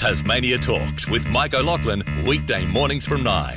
[0.00, 3.52] Tasmania Talks with Mike O'Loughlin, weekday mornings from 9.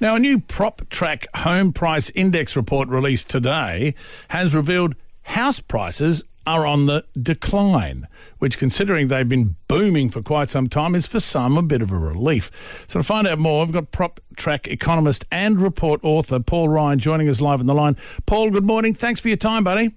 [0.00, 3.94] Now, a new PropTrack home price index report released today
[4.30, 10.48] has revealed house prices are on the decline, which, considering they've been booming for quite
[10.48, 12.50] some time, is for some a bit of a relief.
[12.88, 17.28] So, to find out more, we've got PropTrack economist and report author Paul Ryan joining
[17.28, 17.96] us live on the line.
[18.26, 18.92] Paul, good morning.
[18.92, 19.92] Thanks for your time, buddy.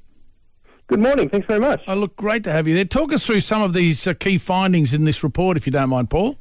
[0.88, 1.30] Good morning.
[1.30, 1.82] Thanks very much.
[1.88, 2.86] Oh, look, great to have you there.
[2.86, 5.90] Talk us through some of these uh, key findings in this report, if you don't
[5.90, 6.38] mind, Paul.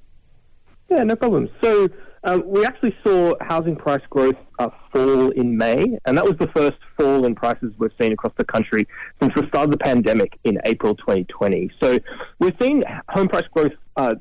[0.91, 1.49] Yeah, no problem.
[1.63, 1.89] So,
[2.25, 6.49] um, we actually saw housing price growth uh, fall in May, and that was the
[6.49, 8.87] first fall in prices we've seen across the country
[9.21, 11.71] since the start of the pandemic in April 2020.
[11.83, 11.99] So
[12.39, 14.15] we've seen home price growth uh,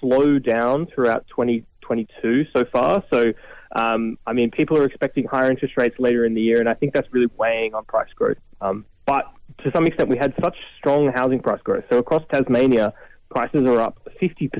[0.00, 3.02] slow down throughout 2022 so far.
[3.12, 3.32] So,
[3.74, 6.74] um, I mean, people are expecting higher interest rates later in the year, and I
[6.74, 8.38] think that's really weighing on price growth.
[8.60, 9.24] Um, but
[9.62, 11.84] to some extent, we had such strong housing price growth.
[11.90, 12.92] So across Tasmania,
[13.30, 14.50] prices are up 50%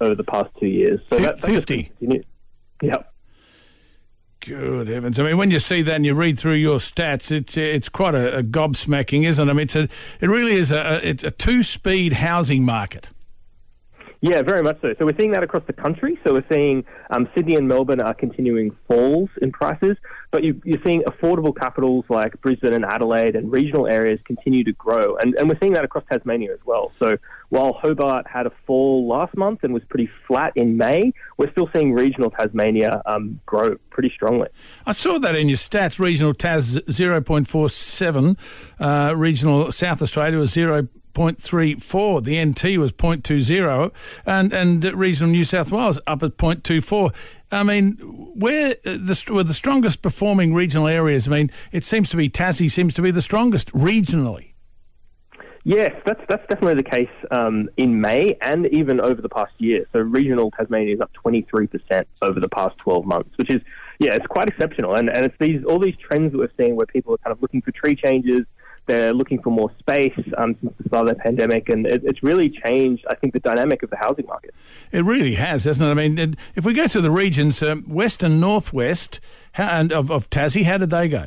[0.00, 1.00] over the past two years.
[1.08, 1.92] So that, 50?
[2.82, 3.12] Yep.
[4.40, 5.20] Good heavens!
[5.20, 8.14] I mean, when you see that and you read through your stats, it's it's quite
[8.14, 9.50] a, a gobsmacking, isn't it?
[9.50, 9.86] I mean, it's a,
[10.18, 13.10] it really is a it's a two speed housing market.
[14.22, 14.94] Yeah, very much so.
[14.98, 16.18] So we're seeing that across the country.
[16.26, 19.96] So we're seeing um, Sydney and Melbourne are continuing falls in prices,
[20.30, 24.72] but you, are seeing affordable capitals like Brisbane and Adelaide and regional areas continue to
[24.72, 25.16] grow.
[25.16, 26.92] And, and we're seeing that across Tasmania as well.
[26.98, 27.16] So
[27.48, 31.70] while Hobart had a fall last month and was pretty flat in May, we're still
[31.72, 34.48] seeing regional Tasmania um, grow pretty strongly.
[34.84, 35.98] I saw that in your stats.
[35.98, 38.36] Regional Tas 0.47,
[38.78, 40.88] uh, regional South Australia was 0.
[41.12, 42.24] 0.34.
[42.24, 43.92] The NT was 0.20,
[44.26, 47.14] and and regional New South Wales up at 0.24.
[47.52, 47.96] I mean,
[48.34, 51.26] where the were the strongest performing regional areas?
[51.26, 54.50] I mean, it seems to be Tassie seems to be the strongest regionally.
[55.64, 59.84] Yes, that's that's definitely the case um, in May and even over the past year.
[59.92, 63.60] So regional Tasmania is up 23% over the past 12 months, which is
[63.98, 64.94] yeah, it's quite exceptional.
[64.94, 67.42] And and it's these all these trends that we're seeing where people are kind of
[67.42, 68.46] looking for tree changes,
[68.86, 72.22] they're looking for more space um, since the start of the pandemic, and it, it's
[72.22, 74.54] really changed, I think, the dynamic of the housing market.
[74.92, 75.92] It really has, hasn't it?
[75.92, 79.20] I mean, if we go to the regions, um, west and northwest
[79.52, 81.26] how, and of, of Tassie, how did they go?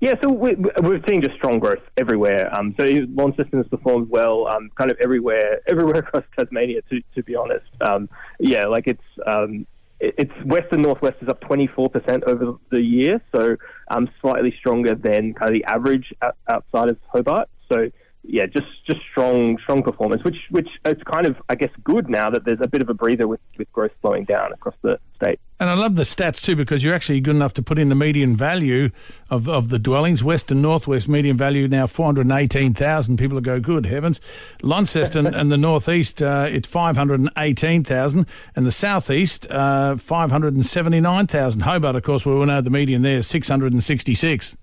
[0.00, 2.48] Yeah, so we, are seeing just strong growth everywhere.
[2.56, 6.82] Um, so Launceston has performed well, um, kind of everywhere, everywhere across Tasmania.
[6.90, 9.66] To to be honest, um, yeah, like it's um,
[10.00, 13.56] it's west and northwest is up 24% over the year, so
[13.90, 16.12] um, slightly stronger than kind of the average
[16.48, 17.48] outside of Hobart.
[17.70, 17.90] So
[18.30, 22.28] yeah, just just strong strong performance, which which it's kind of I guess good now
[22.28, 25.40] that there's a bit of a breather with, with growth slowing down across the state.
[25.58, 27.94] And I love the stats too because you're actually good enough to put in the
[27.94, 28.90] median value
[29.30, 30.22] of, of the dwellings.
[30.22, 33.16] West and northwest median value now four hundred eighteen thousand.
[33.16, 34.20] People go, good heavens.
[34.62, 40.30] Launceston and the northeast uh, it's five hundred eighteen thousand, and the southeast uh, five
[40.30, 41.62] hundred seventy nine thousand.
[41.62, 44.54] Hobart, of course, we all know the median there is six hundred and sixty six.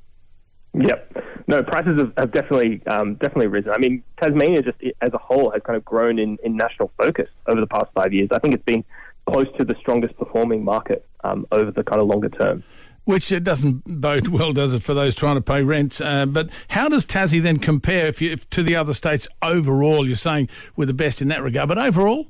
[0.76, 1.25] Yep.
[1.48, 3.72] No, prices have, have definitely um, definitely risen.
[3.72, 7.30] I mean, Tasmania just as a whole has kind of grown in, in national focus
[7.46, 8.30] over the past five years.
[8.32, 8.84] I think it's been
[9.28, 12.64] close to the strongest performing market um, over the kind of longer term.
[13.04, 16.02] Which it doesn't bode well, does it, for those trying to pay rent?
[16.02, 20.08] Uh, but how does Tassie then compare if you, if, to the other states overall?
[20.08, 22.28] You're saying we're the best in that regard, but overall?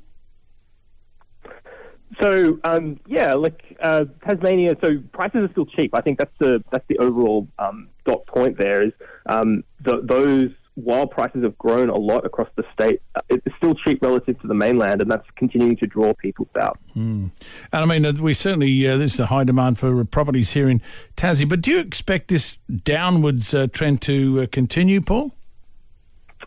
[2.20, 4.76] So um, yeah, like uh, Tasmania.
[4.82, 5.92] So prices are still cheap.
[5.94, 8.56] I think that's the that's the overall um, dot point.
[8.58, 8.92] There is
[9.26, 13.74] um, the, those while prices have grown a lot across the state, uh, it's still
[13.74, 16.76] cheap relative to the mainland, and that's continuing to draw people south.
[16.94, 17.30] Mm.
[17.72, 20.82] And I mean, uh, we certainly uh, there's a high demand for properties here in
[21.16, 21.48] Tassie.
[21.48, 25.32] But do you expect this downwards uh, trend to uh, continue, Paul?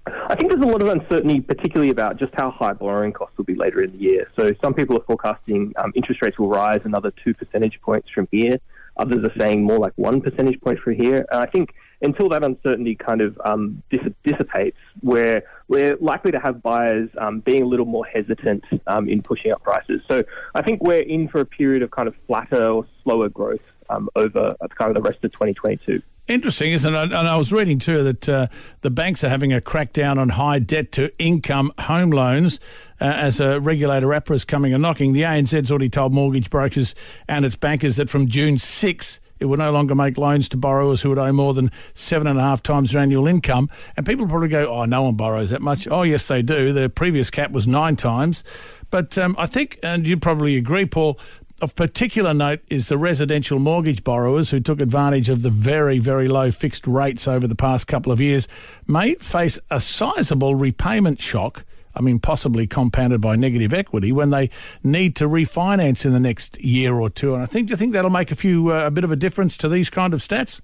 [0.06, 3.46] I think there's a lot of uncertainty, particularly about just how high borrowing costs will
[3.46, 4.30] be later in the year.
[4.36, 8.28] So some people are forecasting um, interest rates will rise another two percentage points from
[8.31, 8.59] here.
[8.97, 11.25] Others are saying more like one percentage point from here.
[11.31, 13.84] And I think until that uncertainty kind of um,
[14.24, 19.22] dissipates, we're, we're likely to have buyers um, being a little more hesitant um, in
[19.22, 20.01] pushing up prices.
[20.10, 20.24] So
[20.56, 23.60] I think we're in for a period of kind of flatter or slower growth
[23.90, 26.01] um, over kind of the rest of 2022.
[26.30, 27.12] Interesting, isn't it?
[27.12, 28.48] And I was reading too that uh,
[28.81, 32.60] the banks are having a crackdown on high debt to income home loans
[33.02, 35.13] uh, as a regulator APRA is coming and knocking.
[35.13, 36.94] The ANZ's already told mortgage brokers
[37.28, 41.01] and its bankers that from June 6, it would no longer make loans to borrowers
[41.01, 43.69] who would owe more than seven and a half times their annual income.
[43.95, 45.88] And people probably go, oh, no one borrows that much.
[45.89, 46.74] Oh, yes, they do.
[46.74, 48.44] The previous cap was nine times.
[48.89, 51.19] But um, I think, and you probably agree, Paul,
[51.62, 56.27] of particular note is the residential mortgage borrowers who took advantage of the very, very
[56.27, 58.47] low fixed rates over the past couple of years
[58.88, 61.65] may face a sizable repayment shock
[61.95, 64.50] I mean, possibly compounded by negative equity when they
[64.83, 67.33] need to refinance in the next year or two.
[67.33, 69.15] And I think, do you think that'll make a few uh, a bit of a
[69.15, 70.62] difference to these kind of stats?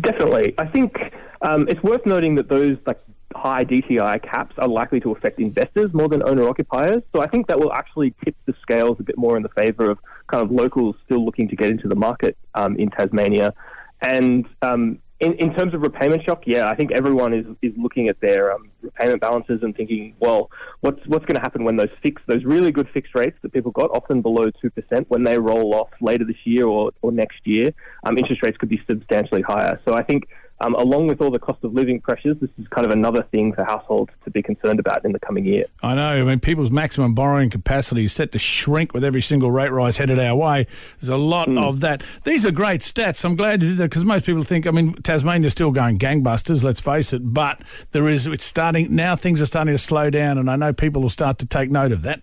[0.00, 0.96] Definitely, I think
[1.42, 3.00] um, it's worth noting that those like
[3.34, 7.02] high DTI caps are likely to affect investors more than owner occupiers.
[7.14, 9.90] So I think that will actually tip the scales a bit more in the favour
[9.90, 9.98] of
[10.28, 13.52] kind of locals still looking to get into the market um, in Tasmania.
[14.00, 18.08] And um, in, in terms of repayment shock, yeah, I think everyone is, is looking
[18.08, 20.50] at their um, repayment balances and thinking, well,
[20.80, 23.72] what's what's going to happen when those fixed, those really good fixed rates that people
[23.72, 27.40] got, often below two percent, when they roll off later this year or, or next
[27.44, 27.72] year,
[28.04, 29.80] um, interest rates could be substantially higher.
[29.86, 30.28] So I think
[30.60, 33.52] um, along with all the cost of living pressures, this is kind of another thing
[33.52, 35.66] for households to be concerned about in the coming year.
[35.82, 36.08] I know.
[36.08, 39.96] I mean, people's maximum borrowing capacity is set to shrink with every single rate rise
[39.96, 40.66] headed our way.
[41.00, 41.62] There's a lot mm.
[41.62, 42.02] of that.
[42.24, 43.24] These are great stats.
[43.24, 46.62] I'm glad you did that because most people think, I mean, Tasmania's still going gangbusters,
[46.62, 47.60] let's face it, but
[47.90, 51.02] there is, it's starting, now things are starting to slow down, and I know people
[51.02, 52.22] will start to take note of that.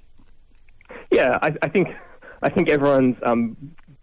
[1.11, 1.89] Yeah, I, I think
[2.41, 3.55] I think everyone's um,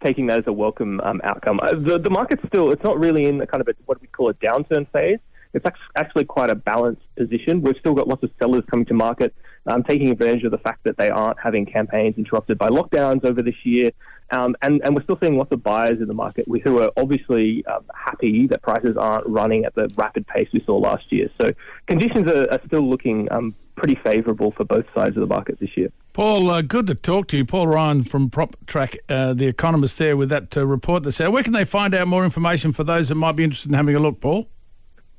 [0.03, 1.59] taking that as a welcome um, outcome.
[1.61, 4.07] Uh, the, the market's still, it's not really in the kind of a, what we
[4.07, 5.19] call a downturn phase.
[5.53, 5.65] It's
[5.95, 7.61] actually quite a balanced position.
[7.61, 9.33] We've still got lots of sellers coming to market,
[9.65, 13.41] um, taking advantage of the fact that they aren't having campaigns interrupted by lockdowns over
[13.41, 13.91] this year.
[14.31, 17.65] Um, and, and we're still seeing lots of buyers in the market who are obviously
[17.65, 21.31] um, happy that prices aren't running at the rapid pace we saw last year.
[21.41, 21.51] So
[21.87, 25.75] conditions are, are still looking um, pretty favourable for both sides of the market this
[25.75, 25.89] year.
[26.13, 27.45] Paul, uh, good to talk to you.
[27.45, 31.31] Paul Ryan from PropTrack, uh, the economist there with that uh, report that's out.
[31.31, 33.95] Where can they find out more information for those that might be interested in having
[33.95, 34.49] a look, Paul?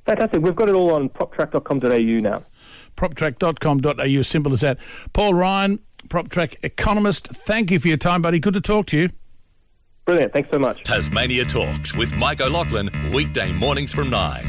[0.05, 0.41] Fantastic.
[0.41, 2.43] We've got it all on proptrack.com.au now.
[2.95, 4.77] Proptrack.com.au, simple as that.
[5.13, 8.39] Paul Ryan, PropTrack economist, thank you for your time, buddy.
[8.39, 9.09] Good to talk to you.
[10.05, 10.33] Brilliant.
[10.33, 10.83] Thanks so much.
[10.83, 14.41] Tasmania Talks with Mike O'Loughlin, weekday mornings from 9.